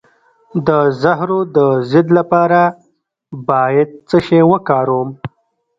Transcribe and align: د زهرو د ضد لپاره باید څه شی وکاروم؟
د 0.67 0.69
زهرو 1.01 1.39
د 1.55 1.57
ضد 1.91 2.07
لپاره 2.17 2.61
باید 3.49 3.89
څه 4.09 4.17
شی 4.25 4.39
وکاروم؟ 4.51 5.09